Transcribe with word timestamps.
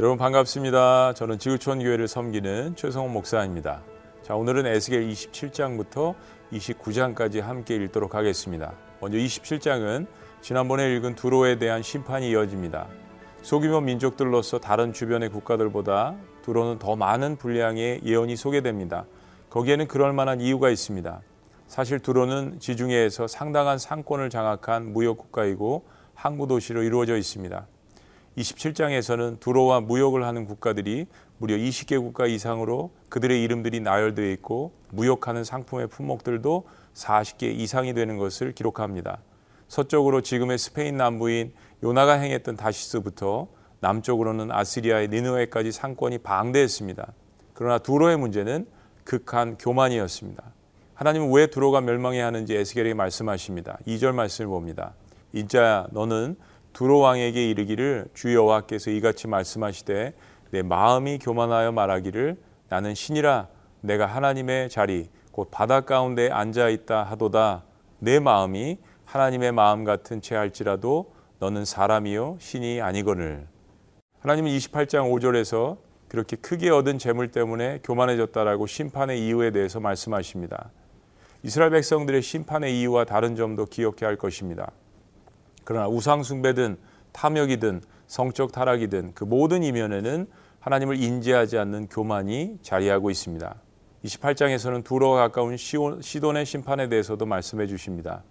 여러분 0.00 0.16
반갑습니다. 0.16 1.12
저는 1.12 1.38
지구촌 1.38 1.80
교회를 1.80 2.08
섬기는 2.08 2.74
최성훈 2.74 3.12
목사입니다. 3.12 3.82
자, 4.22 4.34
오늘은 4.34 4.64
에스겔 4.64 5.06
27장부터 5.06 6.14
29장까지 6.50 7.42
함께 7.42 7.76
읽도록 7.76 8.14
하겠습니다. 8.14 8.72
먼저 9.02 9.18
27장은 9.18 10.06
지난번에 10.40 10.96
읽은 10.96 11.16
두로에 11.16 11.58
대한 11.58 11.82
심판이 11.82 12.30
이어집니다. 12.30 12.88
소규모 13.42 13.82
민족들로서 13.82 14.58
다른 14.58 14.94
주변의 14.94 15.28
국가들보다 15.28 16.14
두로는 16.44 16.78
더 16.78 16.96
많은 16.96 17.36
분량의 17.36 18.00
예언이 18.02 18.36
소개됩니다. 18.36 19.04
거기에는 19.50 19.86
그럴 19.86 20.14
만한 20.14 20.40
이유가 20.40 20.70
있습니다. 20.70 21.20
사실 21.66 21.98
두로는 21.98 22.58
지중해에서 22.58 23.26
상당한 23.26 23.76
상권을 23.76 24.30
장악한 24.30 24.94
무역 24.94 25.18
국가이고 25.18 25.84
항구 26.14 26.46
도시로 26.46 26.84
이루어져 26.84 27.18
있습니다. 27.18 27.66
27장에서는 28.38 29.40
두로와 29.40 29.80
무역을 29.80 30.24
하는 30.24 30.44
국가들이 30.44 31.06
무려 31.38 31.56
20개 31.56 32.00
국가 32.00 32.26
이상으로 32.26 32.90
그들의 33.08 33.42
이름들이 33.42 33.80
나열되어 33.80 34.30
있고 34.32 34.72
무역하는 34.90 35.44
상품의 35.44 35.88
품목들도 35.88 36.66
40개 36.94 37.44
이상이 37.44 37.94
되는 37.94 38.18
것을 38.18 38.52
기록합니다. 38.52 39.18
서쪽으로 39.68 40.20
지금의 40.20 40.58
스페인 40.58 40.96
남부인 40.96 41.52
요나가 41.82 42.14
행했던 42.14 42.56
다시스부터 42.56 43.48
남쪽으로는 43.80 44.52
아시리아의 44.52 45.08
니누에까지 45.08 45.72
상권이 45.72 46.18
방대했습니다. 46.18 47.12
그러나 47.54 47.78
두로의 47.78 48.18
문제는 48.18 48.66
극한 49.04 49.56
교만이었습니다. 49.58 50.42
하나님은 50.94 51.32
왜 51.32 51.46
두로가 51.46 51.80
멸망해야 51.80 52.26
하는지 52.26 52.54
에스겔에게 52.54 52.94
말씀하십니다. 52.94 53.78
2절 53.86 54.12
말씀을 54.12 54.48
봅니다. 54.48 54.92
인자야 55.32 55.88
너는 55.92 56.36
두로 56.72 56.98
왕에게 57.00 57.50
이르기를 57.50 58.06
주 58.14 58.34
여호와께서 58.34 58.90
이같이 58.90 59.28
말씀하시되 59.28 60.14
내 60.50 60.62
마음이 60.62 61.18
교만하여 61.18 61.72
말하기를 61.72 62.36
나는 62.68 62.94
신이라 62.94 63.48
내가 63.80 64.06
하나님의 64.06 64.68
자리 64.70 65.08
곧 65.32 65.48
바다 65.50 65.82
가운데 65.82 66.30
앉아 66.30 66.68
있다 66.68 67.04
하도다 67.04 67.64
내 67.98 68.18
마음이 68.18 68.78
하나님의 69.04 69.52
마음 69.52 69.84
같은 69.84 70.20
채 70.20 70.36
할지라도 70.36 71.12
너는 71.38 71.64
사람이요 71.64 72.36
신이 72.38 72.80
아니거늘 72.80 73.46
하나님은 74.20 74.50
28장 74.50 75.10
5절에서 75.10 75.78
그렇게 76.08 76.36
크게 76.36 76.70
얻은 76.70 76.98
재물 76.98 77.28
때문에 77.28 77.80
교만해졌다라고 77.84 78.66
심판의 78.66 79.24
이유에 79.24 79.52
대해서 79.52 79.78
말씀하십니다. 79.80 80.70
이스라엘 81.42 81.70
백성들의 81.70 82.20
심판의 82.20 82.78
이유와 82.80 83.04
다른 83.04 83.36
점도 83.36 83.64
기억해야 83.64 84.08
할 84.08 84.16
것입니다. 84.16 84.72
그러나 85.70 85.86
우상 85.86 86.24
숭배든 86.24 86.78
탐욕이든 87.12 87.82
성적 88.08 88.50
타락이든 88.50 89.12
그 89.14 89.22
모든 89.22 89.62
이면에는 89.62 90.26
하나님을 90.58 91.00
인지하지 91.00 91.58
않는 91.58 91.86
교만이 91.86 92.58
자리하고 92.60 93.08
있습니다. 93.08 93.54
28장에서는 94.04 94.82
두로가 94.82 95.28
가까운 95.28 95.56
시돈의 95.56 96.44
심판에 96.44 96.88
대해서도 96.88 97.24
말씀해 97.24 97.68
주십니다. 97.68 98.24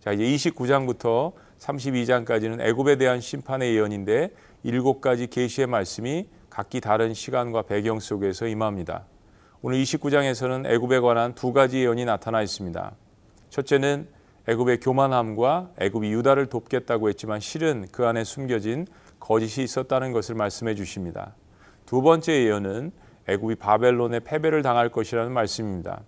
자, 0.00 0.10
이제 0.10 0.24
29장부터 0.24 1.34
32장까지는 1.60 2.60
애굽에 2.60 2.96
대한 2.96 3.20
심판의 3.20 3.76
예언인데 3.76 4.32
일곱 4.64 5.00
가지 5.00 5.28
계시의 5.28 5.68
말씀이 5.68 6.26
각기 6.48 6.80
다른 6.80 7.14
시간과 7.14 7.62
배경 7.62 8.00
속에서 8.00 8.48
임합니다. 8.48 9.04
오늘 9.62 9.80
29장에서는 9.80 10.66
애굽에 10.68 10.98
관한 10.98 11.36
두 11.36 11.52
가지 11.52 11.78
예언이 11.78 12.04
나타나 12.04 12.42
있습니다. 12.42 12.90
첫째는 13.50 14.08
애굽의 14.48 14.80
교만함과 14.80 15.70
애굽이 15.78 16.12
유다를 16.12 16.46
돕겠다고 16.46 17.08
했지만 17.08 17.40
실은 17.40 17.86
그 17.92 18.06
안에 18.06 18.24
숨겨진 18.24 18.86
거짓이 19.18 19.64
있었다는 19.64 20.12
것을 20.12 20.34
말씀해 20.34 20.74
주십니다. 20.74 21.34
두 21.86 22.02
번째 22.02 22.32
예언은 22.32 22.92
애굽이 23.28 23.56
바벨론의 23.56 24.20
패배를 24.20 24.62
당할 24.62 24.88
것이라는 24.88 25.30
말씀입니다. 25.32 26.00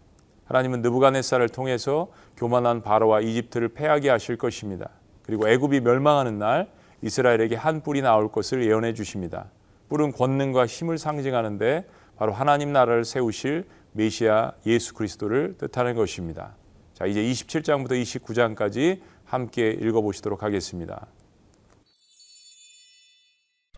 하나님은 0.44 0.82
느부갓네살을 0.82 1.48
통해서 1.50 2.08
교만한 2.36 2.82
바로와 2.82 3.20
이집트를 3.20 3.68
패하게 3.68 4.10
하실 4.10 4.36
것입니다. 4.36 4.90
그리고 5.24 5.48
애굽이 5.48 5.80
멸망하는 5.80 6.38
날 6.38 6.68
이스라엘에게 7.02 7.56
한 7.56 7.82
뿔이 7.82 8.02
나올 8.02 8.30
것을 8.30 8.64
예언해 8.64 8.94
주십니다. 8.94 9.46
뿔은 9.88 10.12
권능과 10.12 10.66
힘을 10.66 10.98
상징하는데 10.98 11.86
바로 12.16 12.32
하나님 12.32 12.72
나라를 12.72 13.04
세우실 13.04 13.66
메시아 13.92 14.52
예수 14.66 14.94
그리스도를 14.94 15.56
뜻하는 15.58 15.94
것입니다. 15.94 16.54
자, 16.94 17.06
이제 17.06 17.22
27장부터 17.22 17.92
29장까지 18.02 19.00
함께 19.24 19.70
읽어보시도록 19.70 20.42
하겠습니다. 20.42 21.06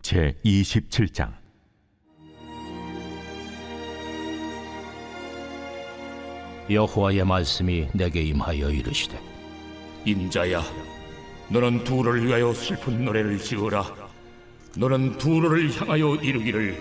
제 0.01 0.35
27장 0.45 1.33
여호와의 6.69 7.23
말씀이 7.25 7.89
내게 7.93 8.21
임하여 8.21 8.69
이르시되 8.69 9.19
인자야 10.05 10.61
너는 11.49 11.83
두를 11.83 12.25
위하여 12.25 12.53
슬픈 12.53 13.05
노래를 13.05 13.37
지으라 13.37 13.83
너는 14.77 15.17
두를 15.17 15.71
향하여 15.71 16.15
이르기를 16.15 16.75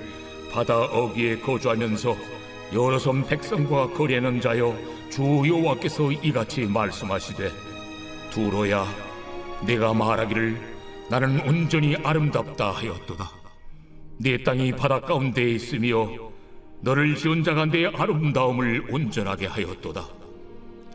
바다 0.52 0.84
어귀에 0.84 1.38
거주하면서 1.38 2.16
여러 2.74 2.98
섬 2.98 3.24
백성과 3.24 3.90
거래하는 3.90 4.40
자여 4.40 4.76
주 5.08 5.22
여호와께서 5.22 6.10
이같이 6.10 6.62
말씀하시되 6.62 7.48
두로야 8.30 8.84
내가 9.64 9.94
말하기를 9.94 10.60
나는 11.08 11.40
온전히 11.48 11.94
아름답다 11.94 12.72
하였도다. 12.72 13.30
내 14.18 14.42
땅이 14.42 14.72
바다 14.72 15.00
가운데 15.00 15.52
있으며 15.52 16.08
너를 16.80 17.14
지은 17.14 17.44
자가 17.44 17.66
내 17.66 17.86
아름다움을 17.86 18.86
온전하게 18.90 19.46
하였도다. 19.46 20.08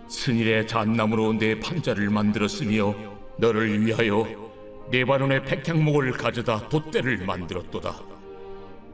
스닐의 0.09 0.67
잣나무로 0.67 1.37
내 1.37 1.57
판자를 1.59 2.09
만들었으며 2.09 2.93
너를 3.37 3.85
위하여 3.85 4.27
레바논의 4.91 5.45
백향목을 5.45 6.11
가져다 6.11 6.67
돛대를 6.67 7.25
만들었도다 7.25 8.18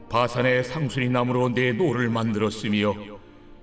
바산의 0.08 0.64
상수리 0.64 1.08
나무로 1.08 1.52
내 1.52 1.72
노를 1.72 2.08
만들었으며 2.08 2.94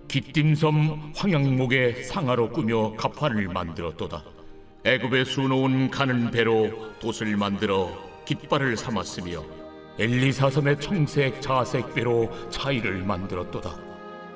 깃딤섬 0.08 1.14
황양목에 1.16 2.04
상아로 2.04 2.50
꾸며 2.50 2.94
갑판을 2.94 3.48
만들었도다. 3.48 4.24
애굽에 4.84 5.24
수놓은 5.24 5.90
가는 5.90 6.30
베로 6.30 6.70
돛을 7.00 7.38
만들어 7.38 7.90
깃발을 8.26 8.76
삼았으며 8.76 9.44
엘리사섬의 9.98 10.82
청색 10.82 11.42
자색 11.42 11.96
베로 11.96 12.30
차일을 12.50 13.04
만들었도다. 13.04 13.78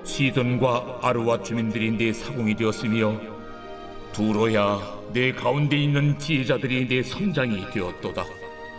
시돈과 0.04 1.00
아르와 1.02 1.44
주민들이 1.44 1.92
내 1.92 2.14
사공이 2.14 2.56
되었으며 2.56 3.20
두로야 4.14 4.80
내 5.12 5.34
가운데 5.34 5.78
있는 5.78 6.18
지혜자들이 6.18 6.88
내 6.88 7.04
선장이 7.04 7.72
되었도다. 7.72 8.24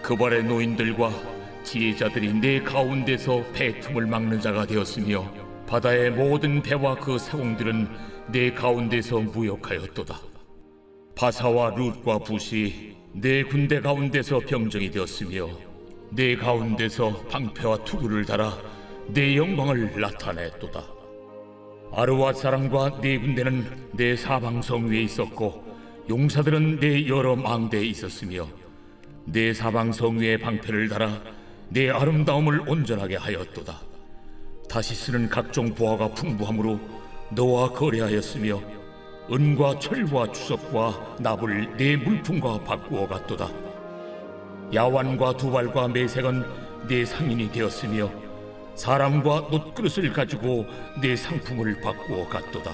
그발의 0.03 0.45
노인들과 0.45 1.38
지혜자들이 1.69 2.33
내 2.33 2.63
가운데서 2.63 3.45
배 3.53 3.79
틈을 3.79 4.07
막는 4.07 4.41
자가 4.41 4.65
되었으며 4.65 5.31
바다의 5.67 6.13
모든 6.13 6.63
배와 6.63 6.95
그 6.95 7.19
사공들은 7.19 7.89
내 8.33 8.51
가운데서 8.53 9.21
무역하였도다. 9.21 10.19
바사와 11.15 11.75
룻과 11.75 12.21
붓이 12.21 12.97
내 13.13 13.43
군대 13.43 13.81
가운데서 13.81 14.39
병정이 14.41 14.91
되었으며 14.91 15.47
내 16.11 16.37
가운데서 16.37 17.25
방패와 17.25 17.85
투구를 17.85 18.25
달아 18.25 18.57
내 19.09 19.37
영광을 19.37 20.01
나타냈도다. 20.01 20.83
아르와 21.93 22.33
사람과 22.33 22.99
내 23.03 23.19
군대는 23.19 23.91
내 23.93 24.17
사방성 24.17 24.89
위에 24.89 25.03
있었고 25.03 25.65
용사들은 26.09 26.81
내 26.81 27.07
여러 27.09 27.37
망대에 27.37 27.85
있었으며 27.85 28.49
내 29.27 29.53
사방성 29.53 30.19
위에 30.19 30.39
방패를 30.39 30.89
달아 30.89 31.38
내 31.71 31.91
아름다움을 31.91 32.69
온전하게 32.69 33.17
하였도다. 33.17 33.79
다시 34.69 34.95
쓰는 34.95 35.29
각종 35.29 35.75
보화가 35.75 36.09
풍부함으로 36.15 36.81
너와 37.31 37.73
거래하였으며 37.73 38.61
은과 39.31 39.79
철과 39.79 40.33
주석과 40.33 41.17
납을 41.21 41.77
내 41.77 41.97
물품과 41.97 42.65
바꾸어 42.65 43.07
갔도다. 43.07 43.51
야완과 44.73 45.37
두발과 45.37 45.89
매색은 45.89 46.45
내 46.89 47.05
상인이 47.05 47.53
되었으며 47.53 48.11
사람과 48.75 49.49
놋그릇을 49.51 50.13
가지고 50.13 50.67
내 51.03 51.17
상품을 51.17 51.81
바꾸어 51.83 52.27
갔도다. 52.29 52.73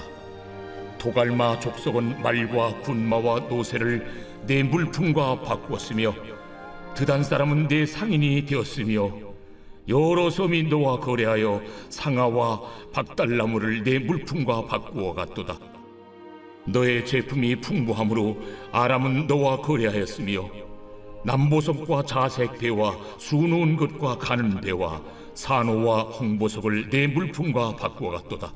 도갈마 0.97 1.59
족속은 1.59 2.21
말과 2.21 2.79
군마와 2.81 3.41
노새를 3.41 4.05
내 4.47 4.63
물품과 4.63 5.41
바꾸었으며 5.41 6.13
드단 6.95 7.23
사람은 7.23 7.67
내 7.67 7.85
상인이 7.85 8.45
되었으며 8.45 9.11
여러 9.89 10.29
너와 10.69 11.01
거래하여 11.01 11.61
상아와 11.89 12.61
박달나무를 12.93 13.83
내 13.83 13.99
물품과 13.99 14.65
바꾸어 14.65 15.13
갔도다. 15.13 15.59
너의 16.67 17.05
제품이 17.05 17.57
풍부함으로 17.57 18.37
아람은 18.71 19.27
너와 19.27 19.57
거래하였으며 19.57 20.49
남보석과 21.25 22.03
자색 22.03 22.59
배와 22.59 22.97
수놓은 23.17 23.75
것과 23.75 24.17
가는 24.17 24.61
배와 24.61 25.01
산호와 25.33 26.03
홍보석을 26.03 26.89
내 26.89 27.07
물품과 27.07 27.75
바꾸어 27.75 28.11
갔도다. 28.11 28.53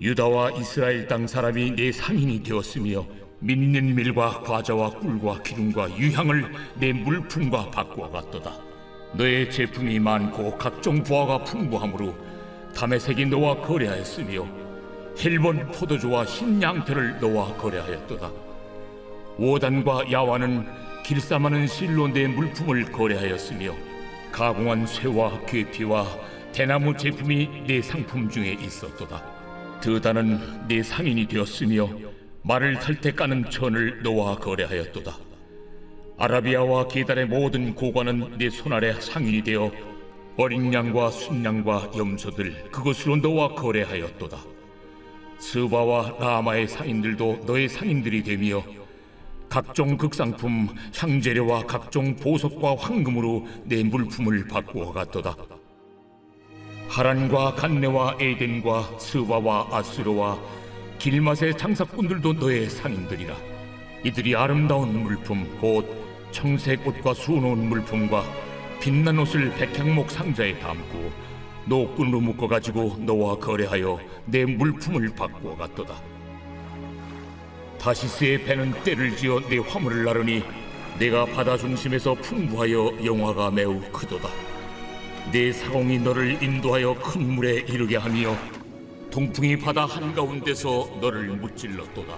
유다와 0.00 0.52
이스라엘 0.52 1.06
땅 1.06 1.26
사람이 1.26 1.72
내 1.76 1.92
상인이 1.92 2.42
되었으며 2.42 3.04
믿는 3.40 3.94
밀과 3.94 4.42
과자와 4.42 4.90
꿀과 4.90 5.42
기름과 5.42 5.96
유향을 5.96 6.52
내 6.76 6.92
물품과 6.92 7.70
바꾸어 7.70 8.10
갔도다. 8.10 8.52
너의 9.14 9.50
제품이 9.50 9.98
많고 9.98 10.56
각종 10.56 11.02
부하가 11.02 11.42
풍부하므로 11.42 12.14
담에색이 12.74 13.26
너와 13.26 13.62
거래하였으며 13.62 14.46
헬본 15.18 15.72
포도주와 15.72 16.24
흰 16.24 16.62
양태를 16.62 17.18
너와 17.20 17.54
거래하였도다. 17.56 18.30
오단과 19.38 20.12
야와는 20.12 20.66
길쌈하는 21.04 21.66
실로 21.66 22.08
내 22.08 22.26
물품을 22.28 22.92
거래하였으며 22.92 23.74
가공한 24.30 24.86
쇠와 24.86 25.40
괴피와 25.46 26.06
대나무 26.52 26.96
제품이 26.96 27.64
내 27.66 27.80
상품 27.80 28.28
중에 28.28 28.52
있었도다. 28.52 29.22
드다는 29.80 30.68
내 30.68 30.82
상인이 30.82 31.26
되었으며 31.26 31.88
말을 32.42 32.78
탈 32.78 33.00
때 33.00 33.12
까는 33.12 33.50
천을 33.50 34.02
너와 34.02 34.36
거래하였도다. 34.36 35.16
아라비아와 36.18 36.88
게달의 36.88 37.26
모든 37.26 37.74
고관은 37.74 38.38
내 38.38 38.50
손아래 38.50 39.00
상인이 39.00 39.42
되어 39.42 39.70
어린 40.36 40.72
양과 40.72 41.10
순양과 41.10 41.92
염소들 41.96 42.70
그것으로 42.70 43.16
너와 43.16 43.54
거래하였도다. 43.54 44.38
스바와 45.38 46.16
라마의 46.18 46.68
상인들도 46.68 47.44
너의 47.46 47.68
상인들이 47.68 48.22
되며 48.22 48.62
각종 49.48 49.96
극상품 49.96 50.68
향재료와 50.94 51.66
각종 51.66 52.14
보석과 52.16 52.76
황금으로 52.76 53.46
내 53.64 53.82
물품을 53.82 54.46
바꾸어 54.48 54.92
갔도다. 54.92 55.36
하란과 56.88 57.54
간네와 57.54 58.16
에덴과 58.20 58.98
스바와 58.98 59.68
아스로와 59.70 60.59
길맛의 61.00 61.56
장사꾼들도 61.56 62.34
너의 62.34 62.68
상인들이라. 62.68 63.34
이들이 64.04 64.36
아름다운 64.36 65.02
물품 65.02 65.58
곧 65.58 65.88
청색 66.30 66.86
옷과 66.86 67.14
수놓은 67.14 67.70
물품과 67.70 68.22
빛난 68.82 69.18
옷을 69.18 69.50
백향목 69.54 70.10
상자에 70.10 70.58
담고 70.58 71.10
노끈으로 71.64 72.20
묶어 72.20 72.46
가지고 72.46 72.98
너와 73.00 73.38
거래하여 73.38 73.98
내 74.26 74.44
물품을 74.44 75.14
바꾸어 75.16 75.56
갔도다. 75.56 75.94
다시스의 77.78 78.44
배는 78.44 78.72
때를 78.84 79.16
지어 79.16 79.40
내 79.48 79.56
화물을 79.56 80.04
나르니 80.04 80.44
내가 80.98 81.24
바다 81.24 81.56
중심에서 81.56 82.12
풍부하여 82.16 83.06
영화가 83.06 83.50
매우 83.52 83.80
크도다. 83.90 84.28
내 85.32 85.50
사공이 85.50 86.00
너를 86.00 86.42
인도하여 86.42 86.94
큰 86.96 87.36
물에 87.36 87.64
이르게 87.68 87.96
하며 87.96 88.36
동풍이 89.10 89.56
바다 89.58 89.86
한가운데서 89.86 90.98
너를 91.00 91.30
무찔렀도다. 91.30 92.16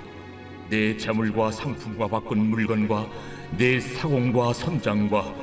내 0.69 0.95
재물과 0.97 1.51
상품과 1.51 2.07
바꾼 2.07 2.51
물건과 2.51 3.09
내 3.57 3.81
사공과 3.81 4.53
선장과 4.53 5.35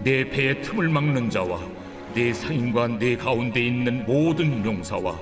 내 0.00 0.28
배의 0.28 0.60
틈을 0.60 0.88
막는 0.90 1.30
자와 1.30 1.60
내 2.14 2.32
상인과 2.32 2.98
내 2.98 3.16
가운데 3.16 3.66
있는 3.66 4.04
모든 4.04 4.64
용사와 4.64 5.18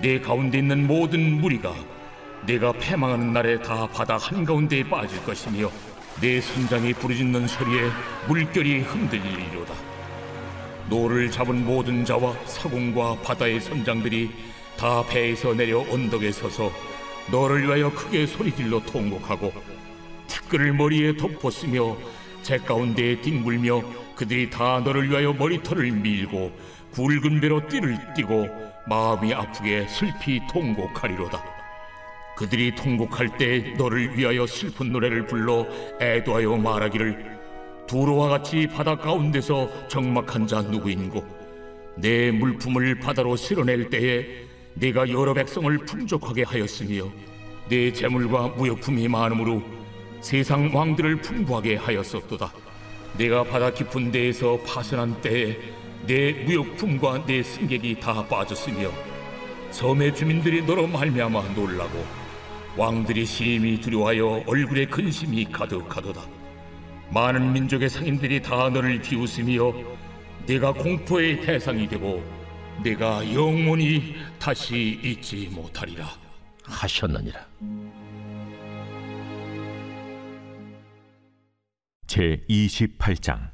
내 0.00 0.18
가운데 0.20 0.58
있는 0.58 0.86
모든 0.86 1.40
무리가 1.40 1.74
내가 2.46 2.72
패망하는 2.72 3.32
날에 3.32 3.60
다 3.62 3.86
바다 3.86 4.16
한가운데에 4.16 4.82
빠질 4.84 5.22
것이며 5.22 5.70
내 6.20 6.40
선장이 6.40 6.92
부르짖는 6.94 7.46
소리에 7.46 7.82
물결이 8.26 8.80
흔들리리로다 8.80 9.74
노를 10.88 11.30
잡은 11.30 11.64
모든 11.64 12.04
자와 12.04 12.34
사공과 12.46 13.16
바다의 13.22 13.60
선장들이 13.60 14.30
다 14.76 15.04
배에서 15.06 15.54
내려 15.54 15.80
언덕에 15.80 16.32
서서 16.32 16.72
너를 17.30 17.64
위하여 17.64 17.92
크게 17.92 18.26
소리질러 18.26 18.80
통곡하고 18.86 19.52
티끌을 20.26 20.72
머리에 20.72 21.16
덮었으며 21.16 21.96
제 22.42 22.58
가운데에 22.58 23.20
뒹굴며 23.20 23.82
그들이 24.16 24.50
다 24.50 24.80
너를 24.80 25.08
위하여 25.10 25.32
머리털을 25.32 25.90
밀고 25.92 26.52
굵은 26.92 27.40
배로 27.40 27.66
띠를 27.68 27.96
띠고 28.14 28.48
마음이 28.86 29.32
아프게 29.32 29.86
슬피 29.88 30.40
통곡하리로다. 30.50 31.42
그들이 32.36 32.74
통곡할 32.74 33.36
때 33.36 33.74
너를 33.76 34.16
위하여 34.16 34.46
슬픈 34.46 34.90
노래를 34.92 35.26
불러 35.26 35.66
애도하여 36.00 36.56
말하기를 36.56 37.38
두로와 37.86 38.28
같이 38.28 38.66
바다 38.66 38.96
가운데서 38.96 39.88
적막한 39.88 40.46
자 40.46 40.62
누구인고 40.62 41.24
내 41.96 42.30
물품을 42.30 42.98
바다로 42.98 43.36
실어낼 43.36 43.90
때에 43.90 44.49
내가 44.80 45.06
여러 45.10 45.34
백성을 45.34 45.76
풍족하게 45.76 46.42
하였으며 46.42 47.04
내 47.68 47.92
재물과 47.92 48.48
무역품이 48.56 49.08
많으므로 49.08 49.62
세상 50.22 50.74
왕들을 50.74 51.20
풍부하게 51.20 51.76
하였었도다. 51.76 52.50
내가 53.18 53.44
바다 53.44 53.70
깊은 53.70 54.10
데에서 54.10 54.58
파선한 54.66 55.20
때에 55.20 55.58
내 56.06 56.32
무역품과 56.32 57.26
내 57.26 57.42
승객이 57.42 58.00
다 58.00 58.26
빠졌으며 58.26 58.90
섬의 59.70 60.14
주민들이 60.14 60.62
너로 60.62 60.86
말미암아 60.86 61.50
놀라고 61.54 62.02
왕들이 62.76 63.26
심히 63.26 63.78
두려워하여 63.78 64.44
얼굴에 64.46 64.86
근심이 64.86 65.44
가득하도다. 65.52 66.22
많은 67.10 67.52
민족의 67.52 67.90
상인들이 67.90 68.40
다 68.40 68.70
너를 68.70 69.02
비웃으며 69.02 69.74
내가 70.46 70.72
공포의 70.72 71.42
대상이 71.42 71.86
되고 71.86 72.39
내가 72.82 73.22
영원히 73.34 74.14
다시 74.38 74.98
잊지 75.02 75.48
못하리라. 75.52 76.08
하셨느니라. 76.64 77.46
제 82.06 82.42
28장. 82.48 83.50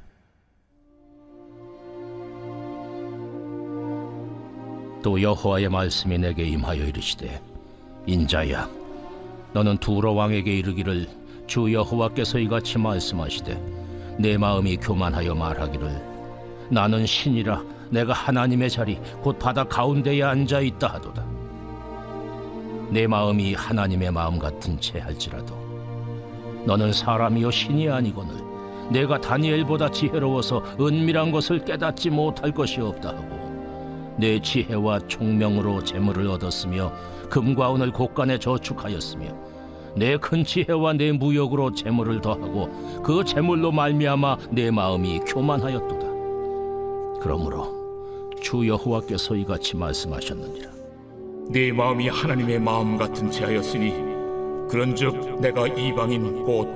또 5.03 5.21
여호와의 5.21 5.69
말씀이 5.69 6.17
내게 6.17 6.43
임하여 6.43 6.83
이르시되 6.85 7.41
인자야 8.07 8.69
너는 9.53 9.77
두로 9.77 10.15
왕에게 10.15 10.57
이르기를 10.57 11.07
주 11.45 11.71
여호와께서 11.71 12.39
이같이 12.39 12.77
말씀하시되 12.77 14.17
내 14.19 14.37
마음이 14.37 14.77
교만하여 14.77 15.33
말하기를 15.35 16.67
나는 16.71 17.05
신이라 17.05 17.76
내가 17.89 18.13
하나님의 18.13 18.69
자리 18.69 18.99
곧 19.21 19.37
바다 19.39 19.63
가운데에 19.63 20.23
앉아 20.23 20.61
있다 20.61 20.87
하도다 20.87 21.25
내 22.89 23.07
마음이 23.07 23.53
하나님의 23.53 24.11
마음 24.11 24.39
같은 24.39 24.79
채 24.79 24.99
할지라도 24.99 25.55
너는 26.65 26.93
사람이요 26.93 27.51
신이 27.51 27.89
아니거늘 27.89 28.35
내가 28.91 29.19
다니엘보다 29.19 29.91
지혜로워서 29.91 30.63
은밀한 30.79 31.31
것을 31.31 31.63
깨닫지 31.65 32.09
못할 32.09 32.51
것이 32.51 32.79
없다 32.79 33.09
하고 33.09 34.15
내 34.17 34.39
지혜와 34.41 34.99
총명으로 35.07 35.83
재물을 35.83 36.27
얻었으며 36.27 36.91
금과 37.29 37.75
은을 37.75 37.91
곳간에 37.91 38.39
저축하였으며 38.39 39.47
내 39.97 40.15
큰 40.17 40.43
지혜와 40.43 40.93
내 40.93 41.11
무역으로 41.11 41.73
재물을 41.73 42.21
더하고 42.21 43.01
그 43.03 43.23
재물로 43.25 43.71
말미암아 43.71 44.37
내 44.51 44.69
마음이 44.69 45.19
교만하였도다. 45.21 46.07
그러므로 47.19 47.76
주 48.41 48.67
여호와께서 48.67 49.35
이같이 49.35 49.75
말씀하셨느니라. 49.75 50.69
내 51.49 51.71
마음이 51.71 52.09
하나님의 52.09 52.59
마음 52.59 52.97
같은 52.97 53.31
채하였으니 53.31 53.91
그런즉 54.69 55.39
내가 55.41 55.67
이방인 55.67 56.43
곧 56.43 56.67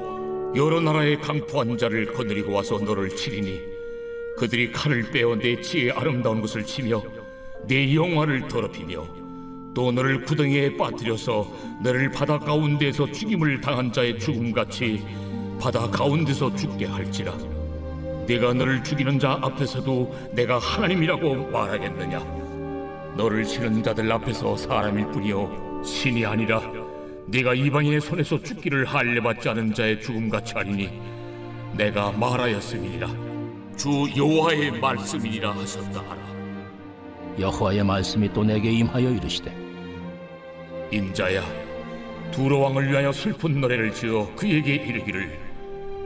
여러 0.56 0.80
나라의 0.80 1.20
강포한 1.20 1.78
자를 1.78 2.14
거느리고 2.14 2.54
와서 2.54 2.78
너를 2.80 3.10
치리니 3.10 3.60
그들이 4.38 4.72
칼을 4.72 5.12
빼어 5.12 5.36
내 5.36 5.60
지혜의 5.60 5.92
아름다운 5.92 6.42
것을 6.42 6.66
치며 6.66 7.04
내 7.68 7.94
영화를 7.94 8.48
더럽히며 8.48 9.06
또 9.74 9.92
너를 9.92 10.24
구덩이에 10.24 10.78
빠뜨려서 10.78 11.50
너를 11.84 12.10
바다 12.12 12.38
가운데서 12.40 13.12
죽임을 13.12 13.62
당한 13.62 13.92
자의 13.92 14.18
죽음같이 14.20 15.06
바다 15.60 15.90
가운데서 15.90 16.56
죽게 16.56 16.86
할지라 16.86 17.38
내가 18.32 18.54
너를 18.54 18.82
죽이는 18.82 19.20
자 19.20 19.38
앞에서도 19.42 20.30
내가 20.32 20.58
하나님이라고 20.58 21.50
말하겠느냐? 21.50 22.20
너를 23.18 23.44
치는 23.44 23.84
자들 23.84 24.10
앞에서 24.10 24.56
사람일 24.56 25.08
뿐이요 25.08 25.82
신이 25.84 26.26
아니라 26.26 26.62
네가 27.28 27.54
이방인의 27.54 28.00
손에서 28.00 28.42
죽기를 28.42 28.86
할례받지 28.86 29.50
않은 29.50 29.74
자의 29.74 30.02
죽음같이 30.02 30.54
하리니 30.54 30.90
내가 31.74 32.14
말하였음이니라. 32.14 33.10
주 33.76 33.90
여호와의 34.16 34.80
말씀이니라 34.80 35.52
하셨다 35.52 36.00
하라. 36.00 36.22
여호와의 37.38 37.84
말씀이 37.84 38.32
또 38.32 38.46
내게 38.46 38.72
임하여 38.72 39.10
이르시되 39.10 39.54
인자야 40.92 41.44
두로 42.32 42.62
왕을 42.62 42.92
위하여 42.92 43.12
슬픈 43.12 43.60
노래를 43.60 43.94
지어 43.94 44.34
그에게 44.38 44.76
이르기를 44.76 45.51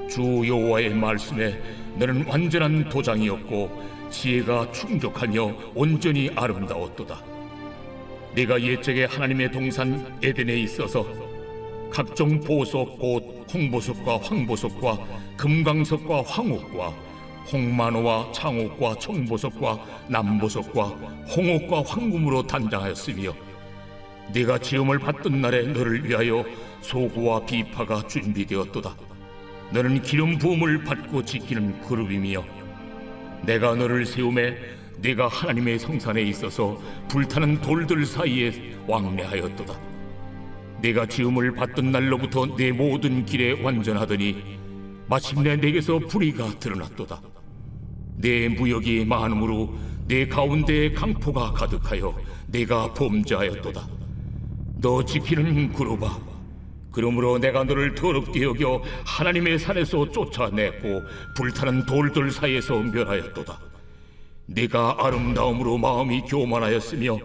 주 0.10 0.44
여호와의 0.48 0.94
말씀에 0.94 1.60
너는 1.98 2.26
완전한 2.28 2.90
도장이었고 2.90 3.84
지혜가 4.10 4.72
충족하며 4.72 5.56
온전히 5.74 6.30
아름다웠도다. 6.36 7.22
네가 8.36 8.62
옛적에 8.62 9.06
하나님의 9.06 9.52
동산 9.52 10.18
에덴에 10.22 10.58
있어서 10.60 11.06
각종 11.90 12.40
보석 12.40 13.00
곧 13.00 13.46
홍보석과 13.54 14.18
황보석과 14.18 14.98
금광석과 15.38 16.22
황옥과 16.24 16.94
홍만호와 17.52 18.32
창옥과 18.32 18.96
청보석과 19.00 19.86
남보석과 20.10 20.84
홍옥과 21.36 21.84
황금으로 21.84 22.46
단장하였으며 22.46 23.34
네가 24.34 24.58
지음을 24.60 25.00
받던 25.00 25.42
날에 25.42 25.64
너를 25.68 26.04
위하여 26.04 26.44
소고와 26.82 27.46
비파가 27.46 28.08
준비되었도다. 28.08 29.05
너는 29.76 30.02
기름 30.04 30.38
부음을 30.38 30.86
받고 30.86 31.26
지키는 31.26 31.82
그룹이며 31.82 32.46
내가 33.46 33.76
너를 33.76 34.06
세움에 34.06 34.56
네가 35.02 35.28
하나님의 35.28 35.80
성산에 35.80 36.22
있어서 36.22 36.82
불타는 37.10 37.60
돌들 37.60 38.06
사이에 38.06 38.54
왕래하였도다. 38.88 39.78
네가 40.82 41.08
지음을 41.08 41.56
받던 41.56 41.92
날로부터 41.92 42.56
내 42.56 42.72
모든 42.72 43.26
길에 43.26 43.62
완전하더니 43.62 44.42
마침내 45.10 45.58
내게서 45.58 46.00
불의가 46.00 46.58
드러났도다. 46.58 47.22
내 48.16 48.48
무역이 48.48 49.04
많음으로 49.04 49.76
내 50.08 50.26
가운데에 50.26 50.94
강포가 50.94 51.52
가득하여 51.52 52.18
내가 52.48 52.94
범죄하였도다. 52.94 53.90
너 54.78 55.04
지키는 55.04 55.74
그룹아, 55.74 56.18
그러므로 56.96 57.38
내가 57.38 57.66
너를 57.66 57.94
더럽게 57.94 58.44
여겨 58.44 58.82
하나님의 59.06 59.60
산에서 59.60 60.10
쫓아냈고 60.12 61.04
불타는 61.36 61.86
돌들 61.86 62.32
사이에서 62.32 62.80
멸하였도다. 62.80 63.60
네가 64.46 64.96
아름다움으로 65.00 65.78
마음이 65.78 66.22
교만하였으며 66.22 67.20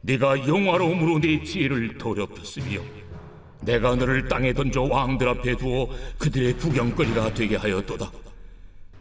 네가 0.00 0.48
영화로움으로 0.48 1.20
내 1.20 1.40
지혜를 1.40 1.98
더럽혔으며 1.98 2.80
내가 3.60 3.94
너를 3.94 4.26
땅에 4.26 4.52
던져 4.52 4.82
왕들 4.82 5.28
앞에 5.28 5.56
두어 5.56 5.88
그들의 6.18 6.54
구경거리가 6.54 7.32
되게 7.34 7.54
하였도다. 7.54 8.10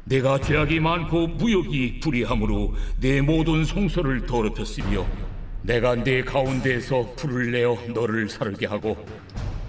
내가 0.03 0.39
죄악이 0.39 0.79
많고 0.79 1.29
무역이 1.29 1.99
불의함으로 1.99 2.75
내 2.99 3.21
모든 3.21 3.65
성소를 3.65 4.27
더럽혔으며 4.27 5.03
내가 5.63 5.95
내 5.95 6.21
가운데에서 6.21 7.13
불을 7.15 7.51
내어 7.51 7.75
너를 7.91 8.29
살게 8.29 8.67
하고 8.67 9.03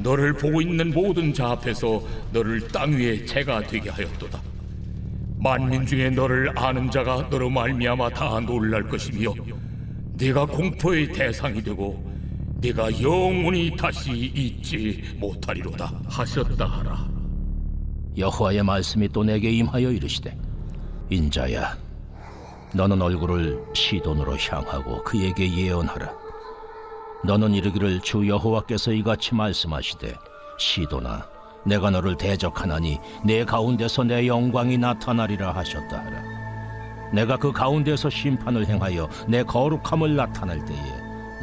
너를 0.02 0.32
보고 0.32 0.60
있는 0.60 0.92
모든 0.92 1.32
자 1.32 1.50
앞에서 1.50 2.02
너를 2.32 2.66
땅 2.68 2.92
위에 2.92 3.24
재가 3.24 3.62
되게 3.62 3.90
하였도다. 3.90 4.40
만민 5.38 5.84
중에 5.84 6.10
너를 6.10 6.56
아는 6.56 6.90
자가 6.90 7.28
너로 7.30 7.50
말미암아 7.50 8.10
다 8.10 8.40
놀랄 8.40 8.88
것이며 8.88 9.34
네가 10.14 10.46
공포의 10.46 11.12
대상이 11.12 11.62
되고 11.62 12.12
네가 12.60 13.02
영원히 13.02 13.74
다시 13.76 14.12
잊지 14.12 15.16
못하리로다 15.16 15.92
하셨다 16.06 16.64
하라. 16.64 17.08
여호와의 18.16 18.62
말씀이 18.62 19.08
또 19.08 19.24
내게 19.24 19.50
임하여 19.50 19.90
이르시되 19.90 20.36
인자야 21.10 21.76
너는 22.74 23.02
얼굴을 23.02 23.64
시돈으로 23.74 24.36
향하고 24.36 25.02
그에게 25.02 25.50
예언하라 25.52 26.21
너는 27.24 27.54
이르기를 27.54 28.00
주 28.00 28.26
여호와께서 28.26 28.92
이같이 28.92 29.34
말씀하시되 29.34 30.16
시돈아 30.58 31.28
내가 31.64 31.90
너를 31.90 32.16
대적하나니 32.16 32.98
내 33.24 33.44
가운데서 33.44 34.04
내 34.04 34.26
영광이 34.26 34.78
나타나리라 34.78 35.54
하셨다 35.54 35.98
하라. 35.98 36.22
내가 37.12 37.36
그 37.36 37.52
가운데서 37.52 38.10
심판을 38.10 38.66
행하여 38.66 39.08
내 39.28 39.42
거룩함을 39.44 40.16
나타낼 40.16 40.64
때에 40.64 40.82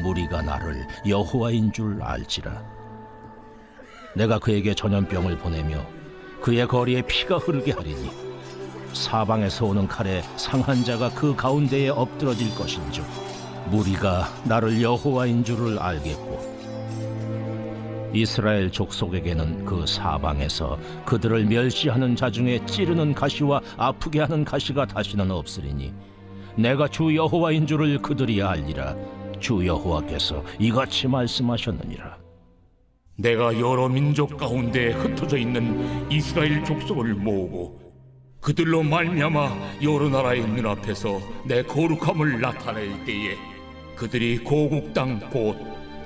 무리가 0.02 0.42
나를 0.42 0.86
여호와인 1.08 1.72
줄 1.72 2.02
알지라. 2.02 2.62
내가 4.16 4.40
그에게 4.40 4.74
전염병을 4.74 5.38
보내며 5.38 5.86
그의 6.42 6.68
거리에 6.68 7.02
피가 7.04 7.38
흐르게 7.38 7.72
하리니 7.72 8.10
사방에서 8.94 9.66
오는 9.68 9.88
칼에 9.88 10.22
상한 10.36 10.84
자가 10.84 11.10
그 11.12 11.36
가운데에 11.36 11.90
엎드러질 11.90 12.54
것인즉 12.56 13.06
무리가 13.68 14.30
나를 14.46 14.82
여호와인 14.82 15.44
줄을 15.44 15.80
알겠고 15.80 16.60
이스라엘 18.14 18.72
족속에게는 18.72 19.66
그 19.66 19.86
사방에서 19.86 20.80
그들을 21.06 21.46
멸시하는 21.46 22.16
자 22.16 22.32
중에 22.32 22.66
찌르는 22.66 23.14
가시와 23.14 23.62
아프게 23.78 24.22
하는 24.22 24.44
가시가 24.44 24.88
다시는 24.88 25.30
없으리니 25.30 25.94
내가 26.56 26.88
주 26.88 27.16
여호와인 27.16 27.68
줄을 27.68 28.02
그들이 28.02 28.42
알리라. 28.42 28.96
주 29.40 29.66
여호와께서 29.66 30.44
이같이 30.60 31.08
말씀하셨느니라. 31.08 32.18
내가 33.16 33.58
여러 33.60 33.88
민족 33.88 34.38
가운데 34.38 34.92
흩어져 34.92 35.38
있는 35.38 36.12
이스라엘 36.12 36.64
족속을 36.64 37.14
모으고 37.14 37.89
그들로 38.42 38.84
말미암아 38.84 39.82
여러 39.82 40.10
나라의 40.10 40.42
눈앞에서 40.48 41.22
내 41.46 41.62
거룩함을 41.64 42.40
나타낼 42.40 43.04
때에 43.06 43.36
그들이 43.96 44.38
고국 44.40 44.94
땅 44.94 45.20
곧 45.34 45.58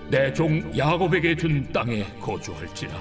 내 0.09 0.33
종 0.33 0.71
야곱에게 0.77 1.35
준 1.35 1.71
땅에 1.71 2.03
거주할지라 2.19 2.91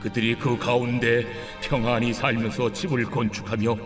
그들이 0.00 0.34
그 0.36 0.56
가운데 0.58 1.26
평안히 1.62 2.12
살면서 2.12 2.72
집을 2.72 3.04
건축하며 3.04 3.76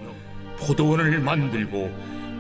포도원을 0.59 1.21
만들고 1.21 1.91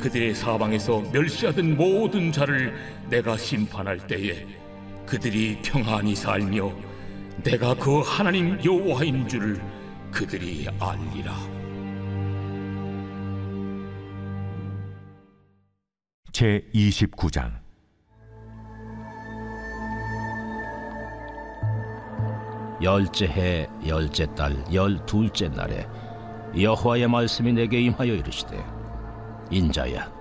그들의 0.00 0.34
사방에서 0.34 1.02
멸시하던 1.12 1.76
모든 1.76 2.30
자를 2.30 2.74
내가 3.08 3.36
심판할 3.36 3.98
때에 4.06 4.46
그들이 5.06 5.58
평안히 5.62 6.14
살며 6.14 6.72
내가 7.42 7.74
그 7.74 8.00
하나님 8.00 8.58
여호와인 8.64 9.26
줄을 9.28 9.60
그들이 10.10 10.66
알리라. 10.78 11.57
제 16.38 16.62
29장. 16.72 17.50
열째 22.80 23.26
해 23.26 23.68
열째 23.84 24.32
달 24.36 24.64
열둘째 24.72 25.48
날에 25.48 25.88
여호와의 26.56 27.08
말씀이 27.08 27.52
내게 27.52 27.80
임하여 27.80 28.12
이르시되 28.14 28.64
인자야 29.50 30.12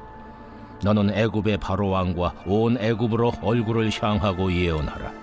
너는 0.81 1.11
애굽의 1.11 1.59
바로 1.59 1.89
왕과 1.89 2.33
온 2.47 2.79
애굽으로 2.79 3.33
얼굴을 3.43 3.91
향하고 4.01 4.51
예언하라. 4.51 5.13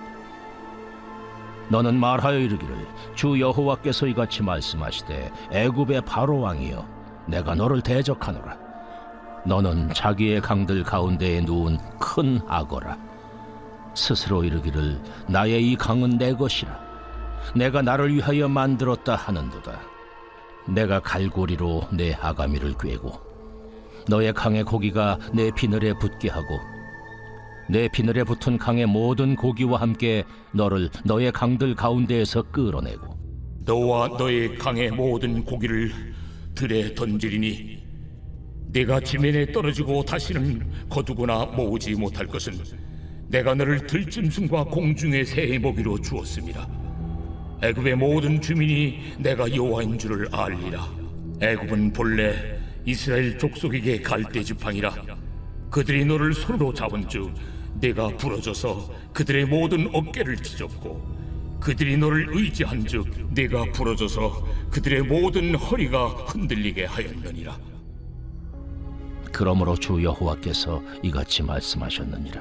너는 1.70 1.98
말하여 1.98 2.38
이르기를 2.38 2.86
주 3.16 3.40
여호와께서 3.40 4.06
이같이 4.06 4.44
말씀하시되 4.44 5.32
애굽의 5.50 6.02
바로 6.02 6.38
왕이여 6.38 6.86
내가 7.26 7.56
너를 7.56 7.80
대적하노라 7.80 8.63
너는 9.46 9.92
자기의 9.92 10.40
강들 10.40 10.82
가운데에 10.84 11.42
누운 11.42 11.78
큰 11.98 12.40
악어라 12.46 12.98
스스로 13.94 14.42
이르기를 14.42 15.00
나의 15.28 15.70
이 15.70 15.76
강은 15.76 16.18
내 16.18 16.34
것이라 16.34 16.84
내가 17.54 17.82
나를 17.82 18.14
위하여 18.14 18.48
만들었다 18.48 19.14
하는도다. 19.16 19.80
내가 20.66 21.00
갈고리로 21.00 21.88
내 21.92 22.14
아가미를 22.14 22.74
꿰고 22.78 23.12
너의 24.08 24.32
강의 24.32 24.64
고기가 24.64 25.18
내 25.32 25.50
비늘에 25.50 25.92
붙게 25.98 26.30
하고 26.30 26.58
내 27.68 27.88
비늘에 27.88 28.24
붙은 28.24 28.58
강의 28.58 28.86
모든 28.86 29.36
고기와 29.36 29.80
함께 29.80 30.24
너를 30.52 30.90
너의 31.04 31.32
강들 31.32 31.74
가운데에서 31.74 32.42
끌어내고 32.44 33.14
너와 33.66 34.08
너의 34.18 34.56
강의 34.56 34.90
모든 34.90 35.44
고기를 35.44 35.92
들에 36.54 36.94
던지리니 36.94 37.83
내가 38.74 38.98
지면에 38.98 39.46
떨어지고 39.52 40.04
다시는 40.04 40.88
거두거나 40.90 41.44
모으지 41.46 41.94
못할 41.94 42.26
것은 42.26 42.58
내가 43.28 43.54
너를 43.54 43.86
들짐승과 43.86 44.64
공중의 44.64 45.24
새의 45.26 45.60
먹이로 45.60 46.00
주었습니다. 46.00 46.68
애굽의 47.62 47.94
모든 47.94 48.40
주민이 48.40 49.14
내가 49.20 49.54
여호와인 49.54 49.96
줄을 49.96 50.28
알리라. 50.34 50.88
애굽은 51.40 51.92
본래 51.92 52.58
이스라엘 52.84 53.38
족속에게 53.38 54.00
갈대 54.00 54.42
지팡이라. 54.42 54.92
그들이 55.70 56.04
너를 56.04 56.34
손으로 56.34 56.74
잡은즉 56.74 57.32
내가 57.80 58.08
부러져서 58.16 58.92
그들의 59.12 59.46
모든 59.46 59.88
어깨를 59.94 60.36
찢었고 60.38 61.14
그들이 61.60 61.96
너를 61.96 62.26
의지한즉 62.28 63.34
내가 63.34 63.64
부러져서 63.70 64.48
그들의 64.72 65.02
모든 65.02 65.54
허리가 65.54 66.08
흔들리게 66.08 66.86
하였느니라. 66.86 67.73
그러므로 69.34 69.76
주 69.76 70.02
여호와께서 70.02 70.80
이같이 71.02 71.42
말씀하셨느니라. 71.42 72.40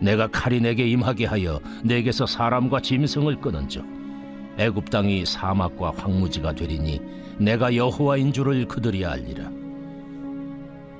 내가 0.00 0.26
칼이 0.26 0.60
내게 0.60 0.86
임하게 0.86 1.24
하여 1.24 1.58
내게서 1.82 2.26
사람과 2.26 2.80
짐승을 2.80 3.40
끄는즉 3.40 3.82
애굽 4.58 4.90
땅이 4.90 5.24
사막과 5.24 5.94
황무지가 5.96 6.52
되리니 6.52 7.00
내가 7.38 7.74
여호와인 7.74 8.32
줄을 8.32 8.66
그들이 8.66 9.06
알리라. 9.06 9.50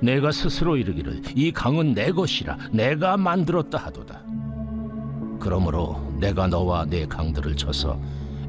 내가 0.01 0.31
스스로 0.31 0.77
이르기를 0.77 1.21
이 1.35 1.51
강은 1.51 1.93
내 1.93 2.11
것이라 2.11 2.57
내가 2.71 3.17
만들었다 3.17 3.77
하도다. 3.77 4.23
그러므로 5.39 6.11
내가 6.19 6.47
너와 6.47 6.85
내 6.85 7.05
강들을 7.05 7.55
쳐서 7.55 7.99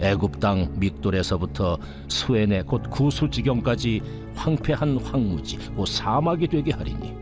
애굽 0.01 0.41
땅 0.41 0.69
믹돌에서부터 0.79 1.79
수엔의 2.09 2.65
곧 2.65 2.91
구수 2.91 3.31
지경까지 3.31 4.03
황폐한 4.35 4.99
황무지 4.99 5.59
곧 5.75 5.87
사막이 5.87 6.49
되게 6.49 6.73
하리니. 6.73 7.15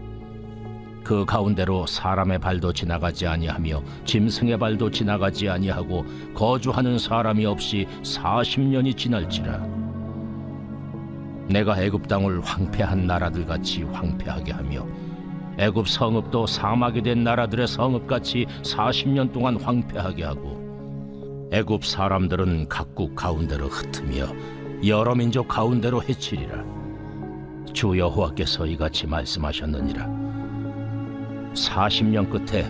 그 1.05 1.25
가운데로 1.27 1.87
사람의 1.87 2.39
발도 2.39 2.73
지나가지 2.73 3.27
아니하며 3.27 3.83
짐승의 4.07 4.59
발도 4.59 4.91
지나가지 4.91 5.49
아니하고 5.51 6.05
거주하는 6.35 6.99
사람이 6.99 7.45
없이 7.45 7.87
40년이 8.03 8.97
지날지라. 8.97 9.85
내가 11.49 11.81
애굽 11.81 12.09
땅을 12.09 12.41
황폐한 12.41 13.07
나라들 13.07 13.45
같이 13.45 13.83
황폐하게 13.83 14.53
하며 14.53 14.87
애굽 15.59 15.89
성읍도 15.89 16.47
사막이 16.47 17.03
된 17.03 17.23
나라들의 17.23 17.69
성읍 17.69 18.07
같이 18.07 18.47
40년 18.63 19.31
동안 19.31 19.57
황폐하게 19.61 20.25
하고 20.25 20.64
애굽 21.55 21.87
사람들은 21.87 22.69
각국 22.69 23.15
가운데로 23.15 23.69
흩으며 23.69 24.27
여러 24.85 25.15
민족 25.15 25.47
가운데로 25.47 26.03
해치리라. 26.03 26.65
주 27.73 27.97
여호와께서 27.97 28.67
이같이 28.67 29.07
말씀하셨느니라. 29.07 30.05
40년 31.55 32.29
끝에 32.29 32.69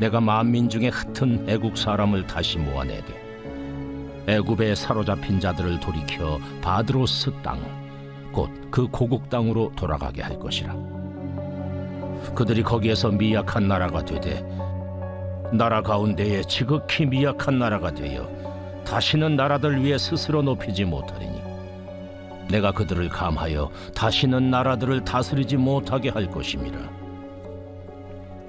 내가 0.00 0.20
만민 0.20 0.68
중에 0.68 0.88
흩은 0.88 1.48
애국 1.48 1.78
사람을 1.78 2.26
다시 2.26 2.58
모아내게 2.58 3.04
애굽에 4.26 4.74
사로잡힌 4.74 5.38
자들을 5.38 5.78
돌이켜 5.78 6.40
바드로스 6.60 7.30
땅 7.44 7.60
곧 8.34 8.50
그 8.72 8.88
고국 8.88 9.30
땅으로 9.30 9.70
돌아가게 9.76 10.22
할 10.22 10.40
것이라. 10.40 10.74
그들이 12.34 12.64
거기에서 12.64 13.12
미약한 13.12 13.68
나라가 13.68 14.04
되되 14.04 14.44
나라 15.54 15.82
가운데에 15.82 16.42
지극히 16.42 17.06
미약한 17.06 17.60
나라가 17.60 17.94
되어 17.94 18.28
다시는 18.84 19.36
나라들 19.36 19.84
위에 19.84 19.96
스스로 19.98 20.42
높이지 20.42 20.84
못하리니 20.84 21.40
내가 22.50 22.72
그들을 22.72 23.08
감하여 23.08 23.70
다시는 23.94 24.50
나라들을 24.50 25.04
다스리지 25.04 25.56
못하게 25.56 26.08
할 26.10 26.28
것임이라. 26.28 26.78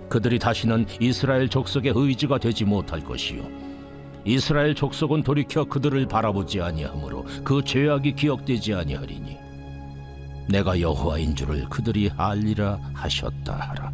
그들이 0.09 0.39
다시는 0.39 0.87
이스라엘 0.99 1.47
족속의 1.47 1.93
의지가 1.95 2.39
되지 2.39 2.65
못할 2.65 3.01
것이요. 3.01 3.43
이스라엘 4.25 4.73
족속은 4.73 5.21
돌이켜 5.21 5.63
그들을 5.63 6.07
바라보지 6.07 6.59
아니하므로 6.59 7.23
그 7.43 7.63
죄악이 7.63 8.15
기억되지 8.15 8.73
아니하리니 8.73 9.37
내가 10.49 10.81
여호와인 10.81 11.35
줄을 11.35 11.65
그들이 11.69 12.09
알리라 12.17 12.79
하셨다 12.93 13.53
하라 13.53 13.84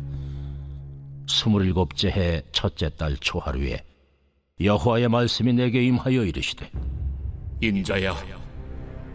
스물일곱째 1.27 2.09
해 2.09 2.41
첫째 2.51 2.89
달 2.89 3.15
초하루에 3.17 3.83
여호와의 4.59 5.09
말씀이 5.09 5.53
내게 5.53 5.83
임하여 5.83 6.25
이르시되 6.25 6.69
인자야 7.61 8.15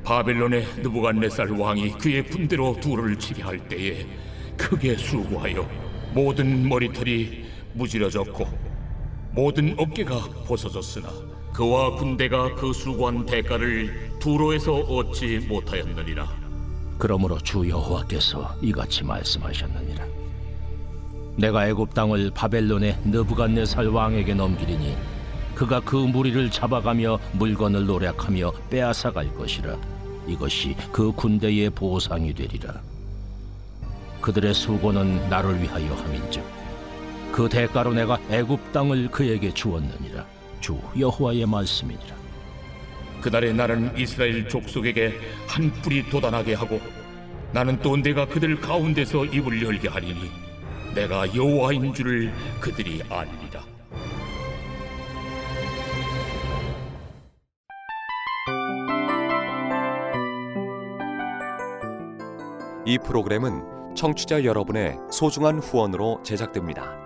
바벨론의 0.05 0.65
느부갓네살 0.83 1.51
왕이 1.51 1.91
그의 1.99 2.27
군대로 2.27 2.79
두루를 2.81 3.19
치게 3.19 3.43
할 3.43 3.59
때에 3.69 4.07
크게 4.57 4.97
수고하여 4.97 5.69
모든 6.15 6.69
머리털이 6.69 7.45
무지러졌고 7.75 8.47
모든 9.33 9.75
어깨가 9.79 10.45
벗어졌으나 10.47 11.09
그와 11.53 11.97
군대가 11.97 12.55
그 12.55 12.73
수고한 12.73 13.27
대가를 13.27 14.19
두로에서 14.19 14.75
얻지 14.75 15.47
못하였느니라. 15.49 16.29
그러므로 16.99 17.39
주 17.39 17.69
여호와께서 17.69 18.57
이같이 18.63 19.05
말씀하셨느니라 19.05 20.16
내가 21.37 21.69
애굽 21.69 21.93
땅을 21.95 22.31
바벨론의 22.35 22.99
느부갓네살 23.05 23.89
왕에게 23.89 24.35
넘기리니 24.35 24.97
그가 25.55 25.81
그 25.81 25.97
무리를 25.97 26.51
잡아가며 26.51 27.19
물건을 27.33 27.87
노략하며 27.87 28.53
빼앗아 28.71 29.13
갈 29.13 29.33
것이라. 29.35 29.77
이것이 30.27 30.75
그 30.93 31.13
군대의 31.13 31.71
보상이 31.71 32.35
되리라. 32.35 32.81
그들의 34.21 34.55
수고는 34.55 35.29
나를 35.29 35.63
위하여 35.63 35.95
함인즉 35.95 36.45
그 37.33 37.49
대가로 37.49 37.93
내가 37.93 38.19
애굽 38.31 38.73
땅을 38.73 39.09
그에게 39.11 39.53
주었느니라. 39.53 40.25
주 40.61 40.79
여호와의 40.99 41.47
말씀이니라. 41.47 42.17
그날에 43.21 43.53
나는 43.53 43.97
이스라엘 43.97 44.49
족속에게 44.49 45.15
한 45.47 45.71
뿔이 45.83 46.09
돋아나게 46.11 46.55
하고 46.55 46.81
나는 47.53 47.79
또 47.81 47.97
내가 47.97 48.27
그들 48.27 48.61
가운데서 48.61 49.27
입을 49.27 49.63
열게 49.63 49.89
하리니 49.89 50.46
내가 50.97 51.33
여호와인 51.37 51.93
줄을 51.93 52.33
그들이 52.59 53.03
알리라. 53.11 53.63
이 62.87 62.99
프로그램은 62.99 63.95
청취자 63.95 64.45
여러분의 64.45 64.97
소중한 65.11 65.59
후원으로 65.59 66.23
제작됩니다. 66.23 67.06